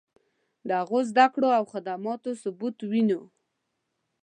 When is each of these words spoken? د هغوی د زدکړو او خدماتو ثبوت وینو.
د 0.67 0.69
هغوی 0.81 1.03
د 1.05 1.09
زدکړو 1.11 1.49
او 1.57 1.63
خدماتو 1.71 2.29
ثبوت 2.41 2.77
وینو. 2.91 3.21